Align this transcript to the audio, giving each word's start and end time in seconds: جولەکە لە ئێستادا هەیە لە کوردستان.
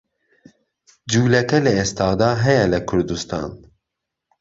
جولەکە 1.11 1.57
لە 1.65 1.71
ئێستادا 1.77 2.31
هەیە 2.45 2.65
لە 2.73 2.79
کوردستان. 2.89 3.51